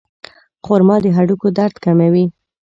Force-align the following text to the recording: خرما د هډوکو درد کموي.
خرما 0.65 0.95
د 1.03 1.05
هډوکو 1.17 1.47
درد 1.57 1.75
کموي. 1.83 2.25